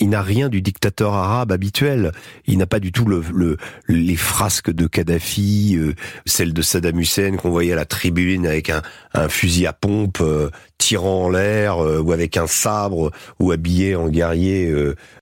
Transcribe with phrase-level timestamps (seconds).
[0.00, 2.12] il n'a rien du dictateur arabe habituel.
[2.46, 3.56] Il n'a pas du tout le,
[3.88, 5.94] les frasques de Kadhafi, euh,
[6.26, 8.82] celles de Saddam Hussein qu'on voyait à la tribune avec un,
[9.28, 14.08] fusil à pompe euh, tirant en l'air euh, ou avec un sabre ou habillé en
[14.08, 14.72] guerrier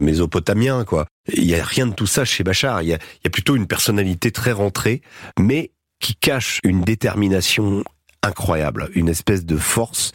[0.01, 0.85] mésopotamien.
[0.85, 1.07] quoi.
[1.33, 2.83] Il y a rien de tout ça chez Bachar.
[2.83, 5.03] Il y a, il y a plutôt une personnalité très rentrée,
[5.39, 5.71] mais
[6.01, 7.85] qui cache une détermination
[8.23, 10.13] incroyable, une espèce de force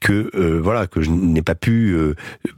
[0.00, 2.14] que euh, voilà que je n'ai pas pu euh,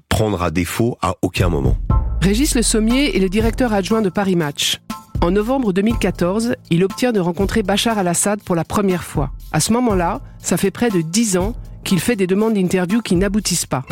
[0.09, 1.77] prendre à défaut à aucun moment.
[2.20, 4.81] Régis Le Sommier est le directeur adjoint de Paris Match.
[5.22, 9.31] En novembre 2014, il obtient de rencontrer Bachar al-Assad pour la première fois.
[9.53, 13.17] À ce moment-là, ça fait près de dix ans qu'il fait des demandes d'interview qui
[13.17, 13.84] n'aboutissent pas.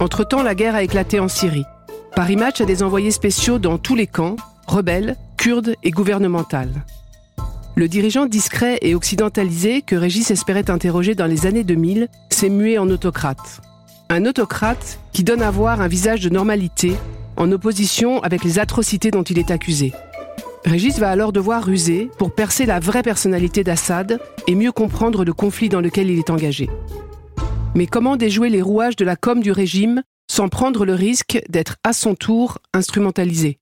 [0.00, 1.64] Entre-temps, la guerre a éclaté en Syrie.
[2.14, 6.84] Paris Match a des envoyés spéciaux dans tous les camps, rebelles, kurdes et gouvernementales.
[7.78, 12.76] Le dirigeant discret et occidentalisé que Régis espérait interroger dans les années 2000 s'est mué
[12.76, 13.60] en autocrate.
[14.08, 16.94] Un autocrate qui donne à voir un visage de normalité
[17.36, 19.92] en opposition avec les atrocités dont il est accusé.
[20.64, 25.32] Régis va alors devoir ruser pour percer la vraie personnalité d'Assad et mieux comprendre le
[25.32, 26.68] conflit dans lequel il est engagé.
[27.76, 31.76] Mais comment déjouer les rouages de la com du régime sans prendre le risque d'être
[31.84, 33.60] à son tour instrumentalisé?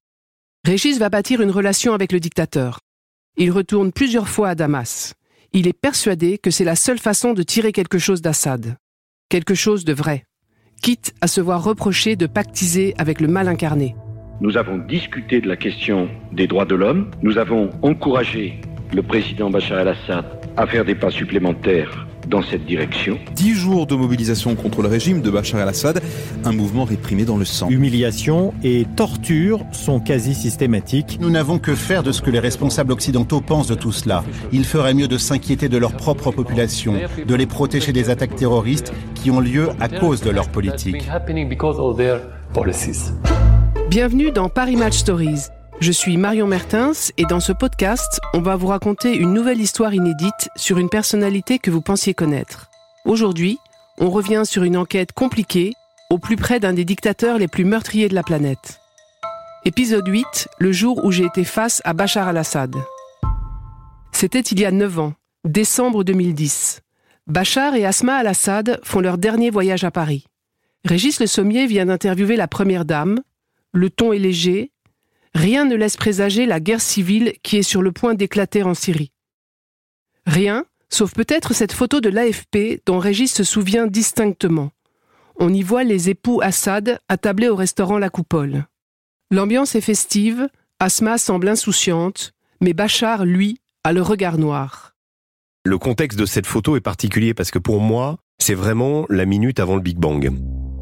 [0.65, 2.79] Régis va bâtir une relation avec le dictateur.
[3.39, 5.13] Il retourne plusieurs fois à Damas.
[5.53, 8.79] Il est persuadé que c'est la seule façon de tirer quelque chose d'Assad.
[9.29, 10.25] Quelque chose de vrai.
[10.81, 13.95] Quitte à se voir reprocher de pactiser avec le mal incarné.
[14.41, 17.11] Nous avons discuté de la question des droits de l'homme.
[17.23, 18.59] Nous avons encouragé
[18.95, 20.25] le président Bachar el-Assad
[20.57, 23.19] à faire des pas supplémentaires dans cette direction.
[23.35, 26.03] Dix jours de mobilisation contre le régime de Bachar el-Assad,
[26.45, 27.69] un mouvement réprimé dans le sang.
[27.69, 31.19] Humiliation et torture sont quasi systématiques.
[31.21, 34.25] Nous n'avons que faire de ce que les responsables occidentaux pensent de tout cela.
[34.53, 36.95] Il ferait mieux de s'inquiéter de leur propre population,
[37.27, 41.09] de les protéger des attaques terroristes qui ont lieu à cause de leur politique.
[43.89, 45.49] Bienvenue dans Paris Match Stories
[45.81, 49.95] je suis Marion Mertens et dans ce podcast, on va vous raconter une nouvelle histoire
[49.95, 52.71] inédite sur une personnalité que vous pensiez connaître.
[53.05, 53.59] Aujourd'hui,
[53.99, 55.73] on revient sur une enquête compliquée
[56.11, 58.81] au plus près d'un des dictateurs les plus meurtriers de la planète.
[59.65, 62.75] Épisode 8, le jour où j'ai été face à Bachar al-Assad.
[64.13, 66.81] C'était il y a 9 ans, décembre 2010.
[67.27, 70.27] Bachar et Asma al-Assad font leur dernier voyage à Paris.
[70.85, 73.21] Régis Le Sommier vient d'interviewer la première dame.
[73.73, 74.71] Le ton est léger,
[75.37, 79.13] rien ne laisse présager la guerre civile qui est sur le point d'éclater en Syrie.
[80.27, 84.71] Rien, sauf peut-être cette photo de l'AFP dont Régis se souvient distinctement.
[85.39, 88.67] On y voit les époux Assad attablés au restaurant La Coupole.
[89.31, 90.49] L'ambiance est festive,
[90.81, 94.95] Asma semble insouciante, mais Bachar, lui, a le regard noir.
[95.65, 99.61] Le contexte de cette photo est particulier parce que pour moi, c'est vraiment la minute
[99.61, 100.33] avant le Big Bang.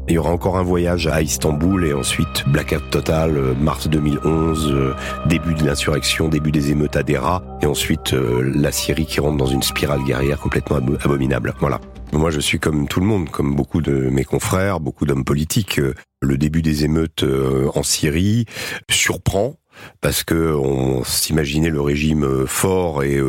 [0.07, 4.71] Il y aura encore un voyage à Istanbul et ensuite blackout total, euh, mars 2011,
[4.71, 4.93] euh,
[5.25, 9.37] début de l'insurrection, début des émeutes à Dera, et ensuite euh, la Syrie qui rentre
[9.37, 11.55] dans une spirale guerrière complètement abominable.
[11.59, 11.81] Voilà.
[12.13, 15.81] Moi, je suis comme tout le monde, comme beaucoup de mes confrères, beaucoup d'hommes politiques.
[16.21, 17.25] Le début des émeutes
[17.73, 18.45] en Syrie
[18.89, 19.55] surprend
[20.01, 23.19] parce que on s'imaginait le régime fort et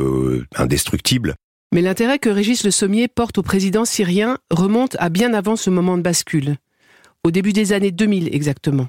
[0.57, 1.35] indestructible.
[1.75, 5.71] Mais l'intérêt que Régis Le Sommier porte au président syrien remonte à bien avant ce
[5.71, 6.59] moment de bascule
[7.27, 8.87] au début des années 2000 exactement.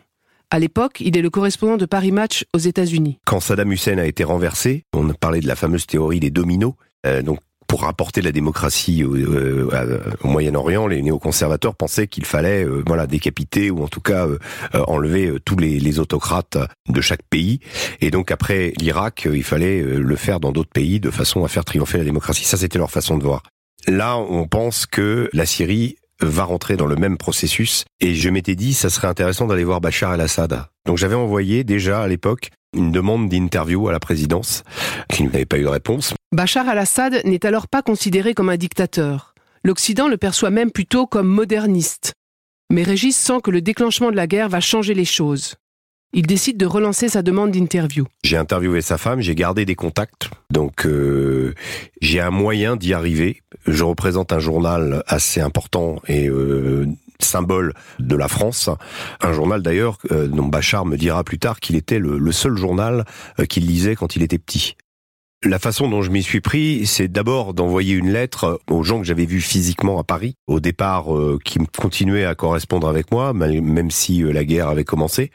[0.52, 3.18] À l'époque, il est le correspondant de Paris Match aux États-Unis.
[3.26, 6.74] Quand Saddam Hussein a été renversé, on parlé de la fameuse théorie des dominos.
[7.08, 12.84] Euh, donc, pour rapporter la démocratie au, euh, Moyen-Orient, les néoconservateurs pensaient qu'il fallait, euh,
[12.86, 14.28] voilà, décapiter ou en tout cas
[14.88, 17.60] enlever tous les, les, autocrates de chaque pays.
[18.02, 21.66] Et donc après l'Irak, il fallait le faire dans d'autres pays de façon à faire
[21.66, 22.46] triompher la démocratie.
[22.46, 23.42] Ça, c'était leur façon de voir.
[23.88, 27.86] Là, on pense que la Syrie va rentrer dans le même processus.
[28.00, 30.66] Et je m'étais dit, ça serait intéressant d'aller voir Bachar el-Assad.
[30.86, 34.64] Donc j'avais envoyé déjà à l'époque une demande d'interview à la présidence,
[35.10, 36.14] qui n'avait pas eu de réponse.
[36.32, 39.34] Bachar al-Assad n'est alors pas considéré comme un dictateur.
[39.64, 42.14] L'Occident le perçoit même plutôt comme moderniste.
[42.72, 45.56] Mais Régis sent que le déclenchement de la guerre va changer les choses
[46.14, 48.06] il décide de relancer sa demande d'interview.
[48.24, 51.54] J'ai interviewé sa femme, j'ai gardé des contacts, donc euh,
[52.02, 53.42] j'ai un moyen d'y arriver.
[53.66, 56.88] Je représente un journal assez important et euh,
[57.20, 58.70] symbole de la France,
[59.22, 62.56] un journal d'ailleurs euh, dont Bachar me dira plus tard qu'il était le, le seul
[62.56, 63.06] journal
[63.50, 64.76] qu'il lisait quand il était petit.
[65.44, 69.06] La façon dont je m'y suis pris, c'est d'abord d'envoyer une lettre aux gens que
[69.06, 73.92] j'avais vus physiquement à Paris, au départ, euh, qui continuaient à correspondre avec moi, même
[73.92, 75.30] si euh, la guerre avait commencé.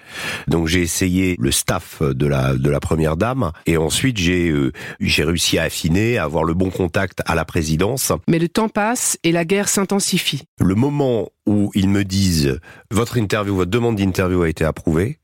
[0.49, 4.72] Donc j'ai essayé le staff de la de la première dame, et ensuite j'ai euh,
[4.99, 8.10] j'ai réussi à affiner, à avoir le bon contact à la présidence.
[8.26, 10.43] Mais le temps passe et la guerre s'intensifie.
[10.58, 12.58] Le moment où ils me disent
[12.90, 15.20] votre interview, votre demande d'interview a été approuvée,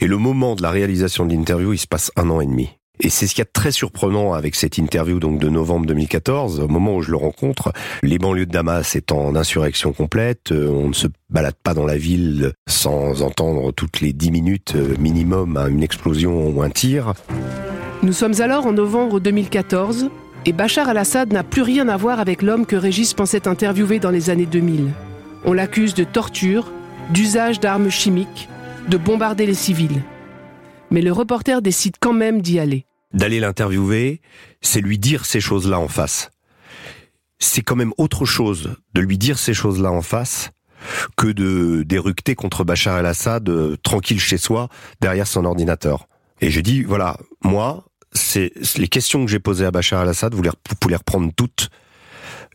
[0.00, 2.70] et le moment de la réalisation de l'interview, il se passe un an et demi.
[3.00, 6.68] Et c'est ce qui est très surprenant avec cette interview donc de novembre 2014, au
[6.68, 7.72] moment où je le rencontre,
[8.02, 11.84] les banlieues de Damas étant en insurrection complète, euh, on ne se balade pas dans
[11.84, 17.12] la ville sans entendre toutes les dix minutes euh, minimum une explosion ou un tir.
[18.02, 20.08] Nous sommes alors en novembre 2014
[20.46, 24.10] et Bachar al-Assad n'a plus rien à voir avec l'homme que Régis pensait interviewer dans
[24.10, 24.86] les années 2000.
[25.44, 26.72] On l'accuse de torture,
[27.10, 28.48] d'usage d'armes chimiques,
[28.88, 30.02] de bombarder les civils
[30.90, 32.86] mais le reporter décide quand même d'y aller.
[33.12, 34.20] D'aller l'interviewer,
[34.60, 36.30] c'est lui dire ces choses-là en face.
[37.38, 40.50] C'est quand même autre chose de lui dire ces choses-là en face
[41.16, 44.68] que de d'éructer contre Bachar el-Assad euh, tranquille chez soi
[45.00, 46.08] derrière son ordinateur.
[46.40, 50.42] Et je dis voilà, moi, c'est les questions que j'ai posées à Bachar el-Assad, vous,
[50.42, 51.70] vous pouvez les reprendre toutes.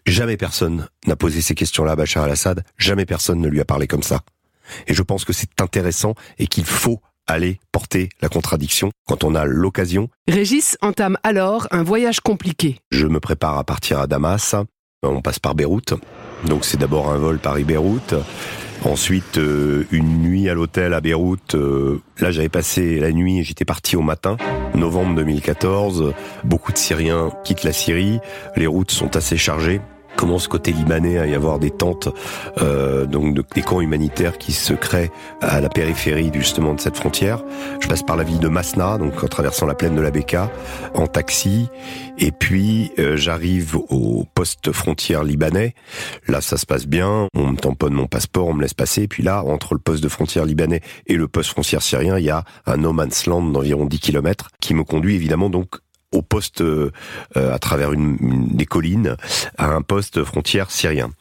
[0.06, 3.88] Jamais personne n'a posé ces questions-là à Bachar el-Assad, jamais personne ne lui a parlé
[3.88, 4.22] comme ça.
[4.88, 9.36] Et je pense que c'est intéressant et qu'il faut aller porter la contradiction quand on
[9.36, 10.10] a l'occasion.
[10.28, 12.80] Régis entame alors un voyage compliqué.
[12.92, 14.56] Je me prépare à partir à Damas.
[15.04, 15.94] On passe par Beyrouth.
[16.46, 18.16] Donc c'est d'abord un vol Paris-Beyrouth.
[18.84, 21.54] Ensuite, euh, une nuit à l'hôtel à Beyrouth.
[21.54, 24.38] Euh, là, j'avais passé la nuit et j'étais parti au matin,
[24.74, 26.14] novembre 2014.
[26.44, 28.20] Beaucoup de Syriens quittent la Syrie.
[28.56, 29.82] Les routes sont assez chargées
[30.22, 32.08] commence côté libanais à y avoir des tentes,
[32.62, 35.10] euh, donc des camps humanitaires qui se créent
[35.42, 37.44] à la périphérie justement de cette frontière.
[37.80, 40.52] Je passe par la ville de Masna, donc en traversant la plaine de la Beka,
[40.94, 41.70] en taxi,
[42.20, 45.74] et puis euh, j'arrive au poste frontière libanais.
[46.28, 47.28] Là, ça se passe bien.
[47.34, 49.02] On me tamponne mon passeport, on me laisse passer.
[49.02, 52.26] Et puis là, entre le poste de frontière libanais et le poste frontière syrien, il
[52.26, 55.78] y a un no man's land d'environ 10 km qui me conduit évidemment donc
[56.12, 56.92] au poste euh,
[57.36, 58.18] à travers une,
[58.52, 59.16] des collines
[59.58, 61.12] à un poste frontière syrien.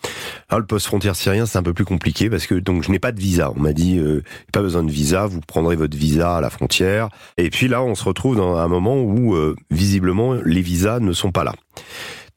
[0.48, 2.98] Alors le poste frontière syrien c'est un peu plus compliqué parce que donc je n'ai
[2.98, 3.52] pas de visa.
[3.56, 4.22] On m'a dit euh,
[4.52, 7.08] pas besoin de visa, vous prendrez votre visa à la frontière.
[7.36, 11.12] Et puis là on se retrouve dans un moment où euh, visiblement les visas ne
[11.12, 11.54] sont pas là.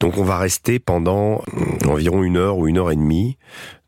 [0.00, 1.42] Donc on va rester pendant
[1.86, 3.36] environ une heure ou une heure et demie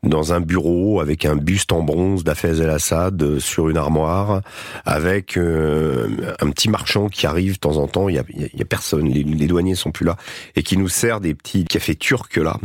[0.07, 4.41] dans un bureau avec un buste en bronze d'Afez el-Assad euh, sur une armoire,
[4.85, 8.09] avec euh, un petit marchand qui arrive de temps en temps.
[8.09, 10.17] Il y a, il y a personne, les, les, douaniers sont plus là,
[10.55, 12.57] et qui nous sert des petits cafés turcs là.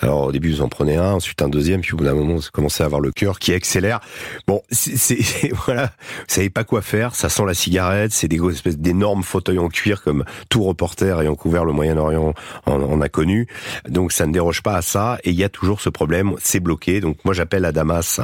[0.00, 2.36] Alors au début vous en prenez un, ensuite un deuxième, puis au bout d'un moment
[2.36, 4.00] vous commencez à avoir le cœur qui accélère.
[4.46, 5.18] Bon, c'est
[5.66, 9.58] voilà, vous savez pas quoi faire, ça sent la cigarette, c'est des espèces d'énormes fauteuils
[9.58, 12.34] en cuir comme tout reporter ayant couvert le Moyen-Orient
[12.66, 13.46] en, en, a connu.
[13.88, 16.60] Donc ça ne déroge pas à ça, et il y a toujours ce problème, c'est
[16.60, 16.77] bloqué.
[17.00, 18.20] Donc moi j'appelle à Damas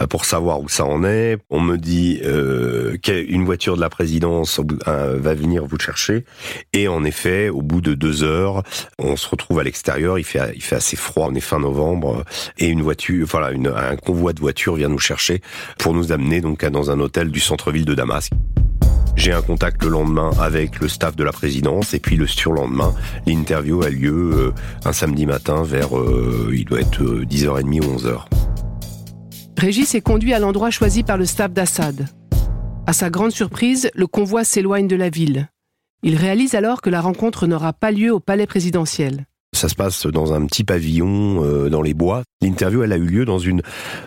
[0.00, 1.38] euh, pour savoir où ça en est.
[1.50, 6.24] On me dit euh, qu'une voiture de la présidence euh, va venir vous chercher.
[6.72, 8.62] Et en effet, au bout de deux heures,
[8.98, 10.18] on se retrouve à l'extérieur.
[10.18, 10.40] Il fait
[10.72, 11.28] assez froid.
[11.30, 12.24] On est fin novembre
[12.58, 15.40] et une voiture, voilà, un convoi de voitures vient nous chercher
[15.78, 18.30] pour nous amener donc dans un hôtel du centre-ville de Damas.
[19.18, 22.94] J'ai un contact le lendemain avec le staff de la présidence et puis le surlendemain,
[23.26, 24.54] l'interview a lieu euh,
[24.84, 28.26] un samedi matin vers, euh, il doit être 10h30 euh, ou 11h.
[29.58, 32.06] Régis est conduit à l'endroit choisi par le staff d'Assad.
[32.86, 35.48] À sa grande surprise, le convoi s'éloigne de la ville.
[36.04, 39.26] Il réalise alors que la rencontre n'aura pas lieu au palais présidentiel.
[39.58, 42.22] Ça se passe dans un petit pavillon euh, dans les bois.
[42.40, 43.60] L'interview, elle a eu lieu dans une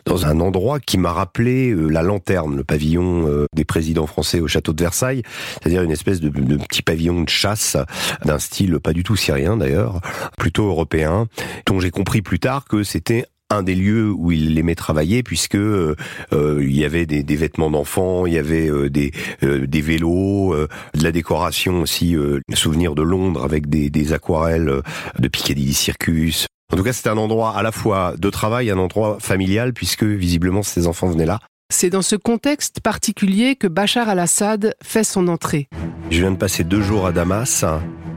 [0.06, 4.40] dans un endroit qui m'a rappelé euh, la lanterne, le pavillon euh, des présidents français
[4.40, 5.24] au château de Versailles,
[5.62, 7.76] c'est-à-dire une espèce de, de, petit pavillon de chasse
[8.24, 10.00] d'un style pas du tout syrien d'ailleurs,
[10.38, 11.28] plutôt européen,
[11.66, 15.56] dont j'ai compris plus tard que c'était un des lieux où il aimait travailler puisque
[15.56, 15.96] euh,
[16.34, 20.56] euh, il y avait des, des vêtements d'enfants, il y avait euh, des, des vélos,
[20.56, 22.16] de la décoration aussi,
[22.54, 24.82] souvenir de Londres avec des, des aquarelles
[25.20, 26.48] de Piccadilly Circus.
[26.74, 30.04] En tout cas, c'était un endroit à la fois de travail, un endroit familial puisque
[30.04, 31.40] visiblement ses enfants venaient là.
[31.72, 35.68] C'est dans ce contexte particulier que Bachar al-Assad fait son entrée.
[36.10, 37.66] Je viens de passer deux jours à Damas,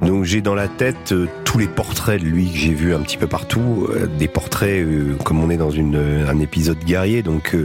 [0.02, 3.00] donc j'ai dans la tête euh, tous les portraits de lui que j'ai vus un
[3.00, 5.96] petit peu partout, euh, des portraits euh, comme on est dans une,
[6.28, 7.56] un épisode guerrier, donc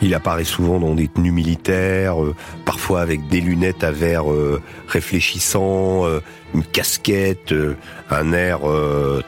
[0.00, 2.16] il apparaît souvent dans des tenues militaires,
[2.64, 4.24] parfois avec des lunettes à verre
[4.88, 6.04] réfléchissant,
[6.54, 7.54] une casquette,
[8.10, 8.60] un air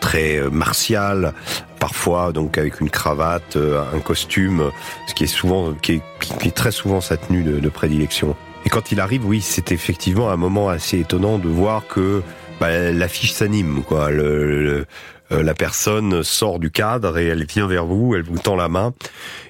[0.00, 1.32] très martial,
[1.80, 4.70] parfois donc avec une cravate, un costume,
[5.06, 6.02] ce qui est souvent, qui est,
[6.40, 8.36] qui est très souvent sa tenue de, de prédilection.
[8.64, 12.22] Et quand il arrive, oui, c'est effectivement un moment assez étonnant de voir que
[12.64, 14.10] bah, l'affiche s'anime, quoi.
[14.10, 14.86] Le,
[15.30, 18.94] la personne sort du cadre et elle vient vers vous, elle vous tend la main.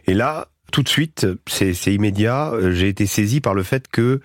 [0.07, 2.53] Et là, tout de suite, c'est immédiat.
[2.71, 4.21] J'ai été saisi par le fait que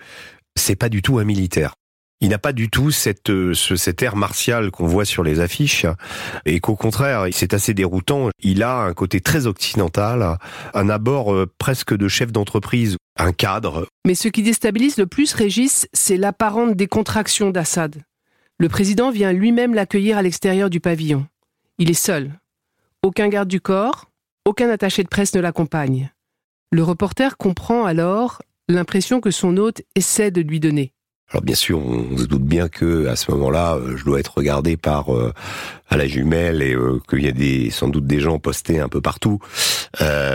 [0.56, 1.74] c'est pas du tout un militaire.
[2.20, 5.40] Il n'a pas du tout cette, euh, ce, cet air martial qu'on voit sur les
[5.40, 5.86] affiches,
[6.44, 8.28] et qu'au contraire, c'est assez déroutant.
[8.42, 10.36] Il a un côté très occidental,
[10.74, 13.86] un abord euh, presque de chef d'entreprise, un cadre.
[14.04, 18.02] Mais ce qui déstabilise le plus Régis, c'est l'apparente décontraction d'Assad.
[18.60, 21.26] Le président vient lui-même l'accueillir à l'extérieur du pavillon.
[21.78, 22.38] Il est seul.
[23.02, 24.10] Aucun garde du corps,
[24.44, 26.12] aucun attaché de presse ne l'accompagne.
[26.70, 30.92] Le reporter comprend alors l'impression que son hôte essaie de lui donner.
[31.30, 34.36] Alors bien sûr, on se doute bien que à ce moment-là, euh, je dois être
[34.36, 35.32] regardé par euh,
[35.88, 38.88] à la jumelle et euh, qu'il y a des sans doute des gens postés un
[38.88, 39.38] peu partout.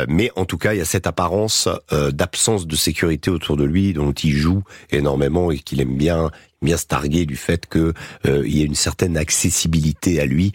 [0.08, 3.94] mais en tout cas, il y a cette apparence d'absence de sécurité autour de lui,
[3.94, 6.32] dont il joue énormément et qu'il aime bien
[6.66, 7.94] bien se targuer du fait que
[8.26, 10.52] il y a une certaine accessibilité à lui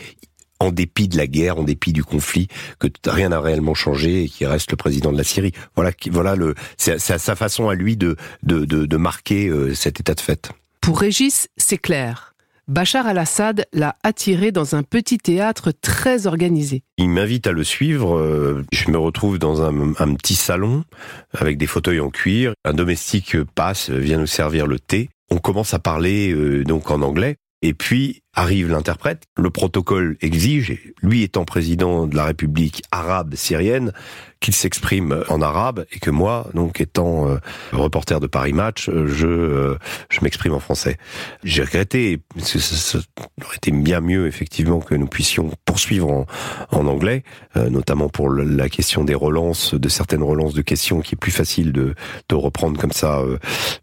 [0.60, 2.48] en dépit de la guerre, en dépit du conflit,
[2.78, 5.52] que rien n'a réellement changé et qui reste le président de la Syrie.
[5.74, 10.14] Voilà, voilà le, c'est sa façon à lui de de, de, marquer euh, cet état
[10.14, 10.50] de fait.
[10.80, 12.34] Pour Régis, c'est clair.
[12.68, 16.84] Bachar al-Assad l'a attiré dans un petit théâtre très organisé.
[16.98, 18.16] Il m'invite à le suivre.
[18.16, 20.84] Euh, je me retrouve dans un, un, petit salon
[21.32, 22.52] avec des fauteuils en cuir.
[22.64, 25.08] Un domestique passe, vient nous servir le thé.
[25.30, 27.36] On commence à parler euh, donc en anglais.
[27.62, 29.24] Et puis arrive l'interprète.
[29.36, 33.92] Le protocole exige, lui étant président de la République arabe syrienne,
[34.40, 37.36] qu'il s'exprime en arabe et que moi, donc étant euh,
[37.72, 40.96] reporter de Paris Match, euh, je euh, je m'exprime en français.
[41.44, 42.98] J'ai regretté, parce que ça,
[43.44, 46.26] aurait été bien mieux effectivement que nous puissions poursuivre en,
[46.70, 47.24] en anglais,
[47.56, 51.72] notamment pour la question des relances, de certaines relances de questions qui est plus facile
[51.72, 51.94] de
[52.28, 53.22] de reprendre comme ça.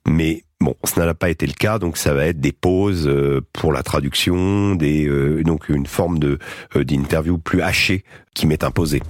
[0.08, 3.09] mais Bon, ce n'a pas été le cas, donc ça va être des pauses
[3.53, 5.07] pour la traduction, des
[5.43, 6.39] donc une forme de
[6.75, 9.01] d'interview plus hachée qui m'est imposée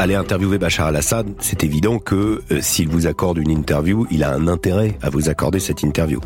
[0.00, 4.32] aller interviewer Bachar al-Assad, c'est évident que euh, s'il vous accorde une interview, il a
[4.32, 6.20] un intérêt à vous accorder cette interview.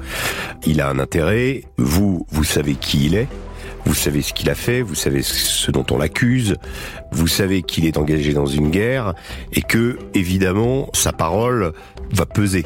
[0.64, 3.26] Il a un intérêt, vous, vous savez qui il est,
[3.84, 6.56] vous savez ce qu'il a fait, vous savez ce dont on l'accuse,
[7.10, 9.14] vous savez qu'il est engagé dans une guerre
[9.52, 11.72] et que, évidemment, sa parole
[12.12, 12.64] va peser.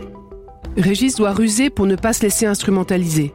[0.76, 3.32] Régis doit ruser pour ne pas se laisser instrumentaliser.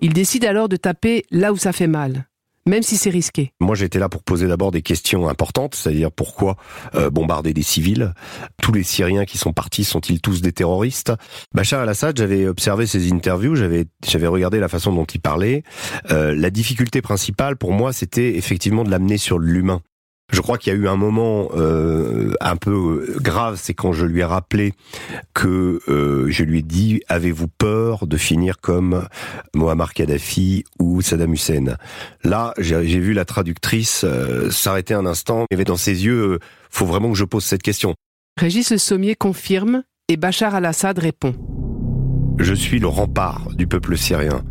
[0.00, 2.26] Il décide alors de taper là où ça fait mal
[2.66, 3.52] même si c'est risqué.
[3.60, 6.56] Moi, j'étais là pour poser d'abord des questions importantes, c'est-à-dire pourquoi
[6.94, 8.12] euh, bombarder des civils?
[8.60, 11.12] Tous les Syriens qui sont partis sont-ils tous des terroristes?
[11.54, 15.62] Bachar al-Assad, j'avais observé ses interviews, j'avais regardé la façon dont il parlait.
[16.10, 19.80] Euh, la difficulté principale pour moi, c'était effectivement de l'amener sur l'humain.
[20.32, 23.92] Je crois qu'il y a eu un moment euh, un peu euh, grave, c'est quand
[23.92, 24.74] je lui ai rappelé
[25.34, 29.06] que euh, je lui ai dit avez-vous peur de finir comme
[29.54, 31.76] Mohamed Kadhafi ou Saddam Hussein?
[32.24, 34.04] Là, j'ai vu la traductrice
[34.50, 35.46] s'arrêter un instant.
[35.50, 36.40] Il y avait dans ses yeux
[36.70, 37.94] faut vraiment que je pose cette question.
[38.38, 41.34] Régis Le Sommier confirme et Bachar al-Assad répond.
[42.38, 44.42] Je suis le rempart du peuple syrien.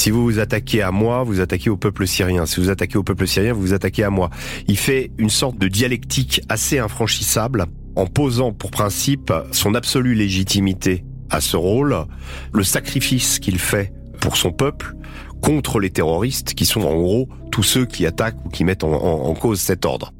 [0.00, 2.46] Si vous vous attaquez à moi, vous attaquez au peuple syrien.
[2.46, 4.30] Si vous attaquez au peuple syrien, vous vous attaquez à moi.
[4.66, 7.66] Il fait une sorte de dialectique assez infranchissable
[7.96, 11.94] en posant pour principe son absolue légitimité à ce rôle,
[12.54, 13.92] le sacrifice qu'il fait
[14.22, 14.94] pour son peuple
[15.42, 19.34] contre les terroristes qui sont en gros tous ceux qui attaquent ou qui mettent en,
[19.34, 20.14] cause cet ordre.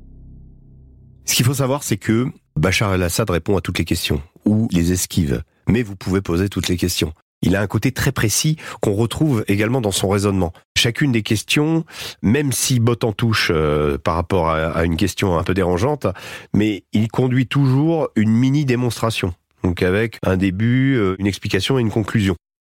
[1.25, 4.93] Ce qu'il faut savoir, c'est que Bachar el-Assad répond à toutes les questions ou les
[4.93, 5.43] esquive.
[5.69, 9.45] Mais vous pouvez poser toutes les questions il a un côté très précis qu'on retrouve
[9.49, 10.53] également dans son raisonnement.
[10.77, 11.85] Chacune des questions,
[12.23, 16.07] même si botte en touche euh, par rapport à, une question un peu dérangeante,
[16.55, 19.35] mais il conduit toujours une mini démonstration.
[19.63, 22.35] Donc avec un début, euh, une explication et une conclusion.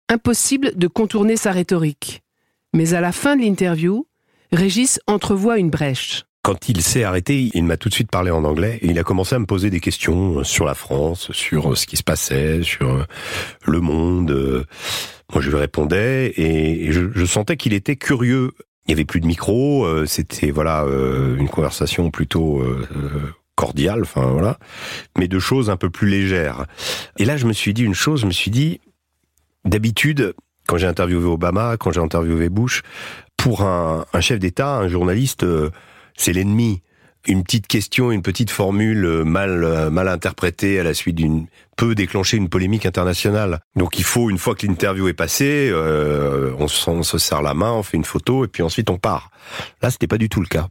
[0.09, 2.21] Impossible de contourner sa rhétorique.
[2.73, 4.05] Mais à la fin de l'interview,
[4.51, 6.25] Régis entrevoit une brèche.
[6.45, 9.03] Quand il s'est arrêté, il m'a tout de suite parlé en anglais et il a
[9.03, 13.03] commencé à me poser des questions sur la France, sur ce qui se passait, sur
[13.65, 14.67] le monde.
[15.33, 18.51] Moi, je lui répondais et je, sentais qu'il était curieux.
[18.85, 22.87] Il y avait plus de micro, euh, c'était voilà euh, une conversation plutôt euh,
[23.55, 24.59] cordiale, enfin voilà,
[25.17, 26.67] mais de choses un peu plus légères.
[27.17, 28.81] Et là, je me suis dit une chose, je me suis dit,
[29.63, 30.35] d'habitude,
[30.67, 32.83] quand j'ai interviewé Obama, quand j'ai interviewé Bush,
[33.35, 35.43] pour un chef d'État, un journaliste
[36.15, 36.81] c'est l'ennemi.
[37.27, 41.47] Une petite question, une petite formule euh, mal euh, mal interprétée à la suite d'une
[41.75, 43.61] peut déclencher une polémique internationale.
[43.75, 47.71] Donc il faut une fois que l'interview est passée, euh, on, se, serre la main,
[47.71, 49.31] on fait une photo et puis ensuite on part.
[49.81, 50.67] Là, c'était pas du tout le cas.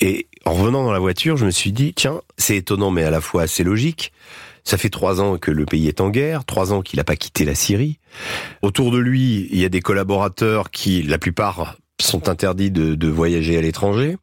[0.00, 3.10] Et en revenant dans la voiture, je me suis dit tiens, c'est étonnant mais à
[3.10, 4.12] la fois assez logique.
[4.64, 7.14] Ça fait trois ans que le pays est en guerre, trois ans qu'il n'a pas
[7.14, 8.00] quitté la Syrie.
[8.62, 13.56] Autour de lui, il y a des collaborateurs qui, la plupart, sont interdits de, voyager
[13.56, 14.16] à l'étranger.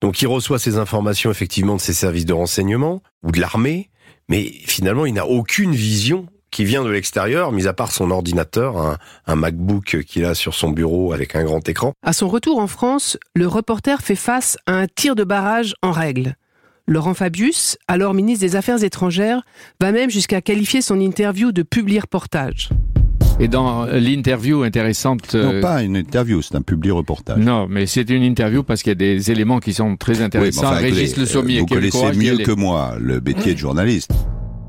[0.00, 3.90] Donc il reçoit ces informations effectivement de ses services de renseignement ou de l'armée,
[4.28, 8.98] mais finalement il n'a aucune vision qui vient de l'extérieur, mis à part son ordinateur,
[9.26, 11.92] un, MacBook qu'il a sur son bureau avec un grand écran.
[12.02, 15.92] À son retour en France, le reporter fait face à un tir de barrage en
[15.92, 16.36] règle.
[16.86, 19.42] Laurent Fabius, alors ministre des Affaires étrangères,
[19.78, 22.70] va même jusqu'à qualifier son interview de public reportage.
[23.40, 25.34] Et dans l'interview intéressante...
[25.34, 27.38] Non, euh, pas une interview, c'est un public reportage.
[27.38, 30.70] Non, mais c'est une interview parce qu'il y a des éléments qui sont très intéressants.
[30.70, 34.10] Régis Le Sommier, vous connaissez mieux que moi le métier de journaliste.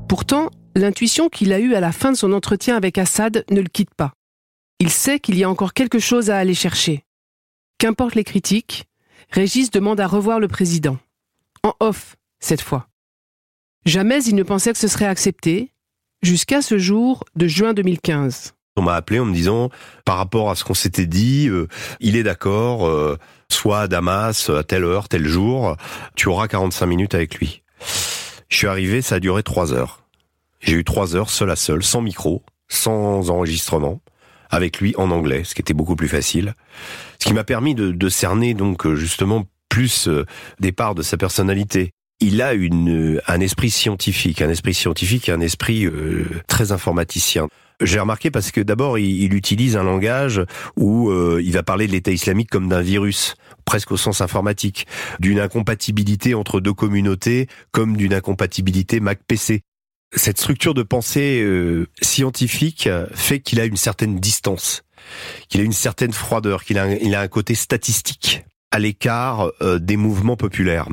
[0.08, 3.68] Pourtant, l'intuition qu'il a eue à la fin de son entretien avec Assad ne le
[3.68, 4.12] quitte pas.
[4.78, 7.04] Il sait qu'il y a encore quelque chose à aller chercher.
[7.78, 8.84] Qu'importe les critiques,
[9.30, 10.98] Régis demande à revoir le président
[11.64, 12.86] en off cette fois.
[13.84, 15.72] Jamais il ne pensait que ce serait accepté,
[16.22, 18.54] jusqu'à ce jour de juin 2015.
[18.76, 19.70] On m'a appelé en me disant,
[20.04, 21.66] par rapport à ce qu'on s'était dit, euh,
[22.00, 25.76] il est d'accord, euh, soit à Damas, à telle heure, tel jour,
[26.14, 27.62] tu auras 45 minutes avec lui.
[28.48, 30.04] Je suis arrivé, ça a duré trois heures.
[30.60, 34.00] J'ai eu trois heures seul à seul, sans micro, sans enregistrement,
[34.50, 36.54] avec lui en anglais, ce qui était beaucoup plus facile.
[37.18, 40.26] Ce qui m'a permis de, de cerner donc justement plus euh,
[40.58, 41.92] des parts de sa personnalité.
[42.20, 47.48] Il a une, un esprit scientifique, un esprit scientifique et un esprit euh, très informaticien.
[47.80, 50.42] J'ai remarqué parce que d'abord il, utilise un langage
[50.76, 54.86] où il va parler de l'État islamique comme d'un virus, presque au sens informatique,
[55.18, 59.62] d'une incompatibilité entre deux communautés comme d'une incompatibilité Mac-PC.
[60.14, 61.44] Cette structure de pensée
[62.02, 64.82] scientifique fait qu'il a une certaine distance,
[65.48, 69.78] qu'il a une certaine froideur, qu'il a, il a un côté statistique à l'écart euh,
[69.78, 70.88] des mouvements populaires.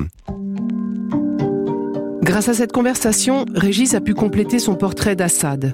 [2.22, 5.72] Grâce à cette conversation, Régis a pu compléter son portrait d'Assad,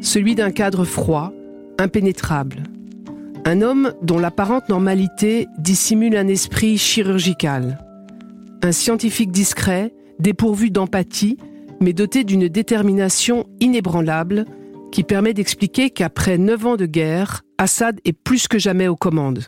[0.00, 1.32] celui d'un cadre froid,
[1.78, 2.62] impénétrable.
[3.44, 7.78] Un homme dont l'apparente normalité dissimule un esprit chirurgical.
[8.62, 11.38] Un scientifique discret, dépourvu d'empathie,
[11.80, 14.44] mais doté d'une détermination inébranlable
[14.92, 19.46] qui permet d'expliquer qu'après neuf ans de guerre, Assad est plus que jamais aux commandes.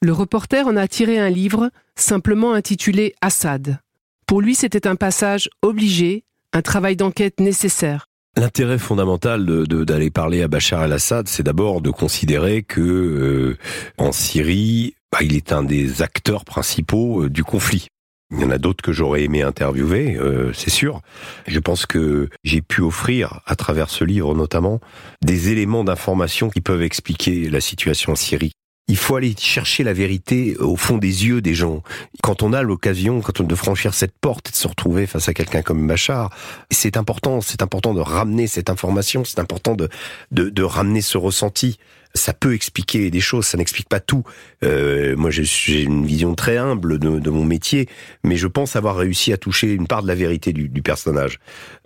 [0.00, 3.80] Le reporter en a tiré un livre simplement intitulé Assad.
[4.26, 8.07] Pour lui, c'était un passage obligé, un travail d'enquête nécessaire.
[8.38, 13.58] L'intérêt fondamental d'aller parler à Bachar el-Assad, c'est d'abord de considérer que euh,
[13.98, 17.88] en Syrie, bah, il est un des acteurs principaux euh, du conflit.
[18.30, 21.00] Il y en a d'autres que j'aurais aimé interviewer, euh, c'est sûr.
[21.48, 24.78] Je pense que j'ai pu offrir, à travers ce livre notamment,
[25.20, 28.52] des éléments d'information qui peuvent expliquer la situation en Syrie
[28.88, 31.82] il faut aller chercher la vérité au fond des yeux des gens.
[32.22, 35.28] Quand on a l'occasion, quand on de franchir cette porte et de se retrouver face
[35.28, 36.30] à quelqu'un comme Bachar,
[36.70, 39.88] c'est important, c'est important de ramener cette information, c'est important de,
[40.32, 41.78] de, de ramener ce ressenti
[42.14, 44.24] ça peut expliquer des choses, ça n'explique pas tout.
[44.64, 47.88] Euh, moi, j'ai une vision très humble de, de, mon métier,
[48.24, 51.38] mais je pense avoir réussi à toucher une part de la vérité du, du personnage.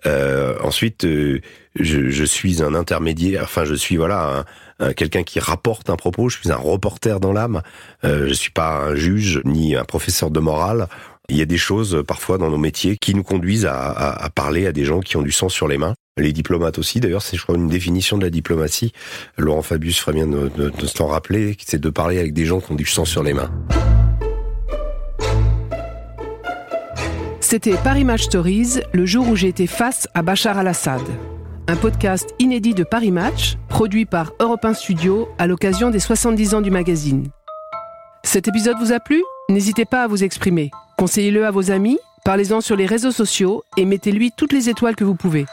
[0.07, 1.41] Euh, ensuite, euh,
[1.79, 4.45] je, je, suis un intermédiaire, enfin, je suis voilà
[4.97, 6.29] quelqu'un qui rapporte un propos.
[6.29, 7.63] Je suis un reporter dans l'âme.
[8.05, 10.89] Euh, je suis pas un juge ni un professeur de morale.
[11.29, 14.73] Il y a des choses parfois dans nos métiers qui nous conduisent à, parler à
[14.73, 15.95] des gens qui ont du sang sur les mains.
[16.19, 18.93] Les diplomates aussi, d'ailleurs, c'est je crois une définition de la diplomatie.
[19.39, 22.85] Laurent Fabius ferait bien de, rappeler, c'est de parler avec des gens qui ont du
[22.85, 23.51] sang sur les mains.
[27.41, 31.03] C'était Paris Match Stories, le jour où j'ai été face à Bachar al-Assad.
[31.69, 36.55] Un podcast inédit de Paris Match, produit par Europe 1 Studio à l'occasion des 70
[36.55, 37.29] ans du magazine.
[38.25, 39.23] Cet épisode vous a plu?
[39.49, 40.73] N'hésitez pas à vous exprimer.
[40.99, 45.05] Conseillez-le à vos amis, parlez-en sur les réseaux sociaux et mettez-lui toutes les étoiles que
[45.05, 45.47] vous pouvez.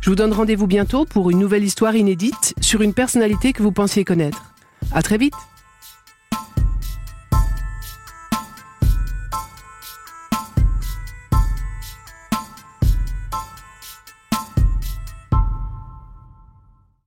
[0.00, 3.72] Je vous donne rendez-vous bientôt pour une nouvelle histoire inédite sur une personnalité que vous
[3.72, 4.52] pensiez connaître.
[4.92, 5.34] À très vite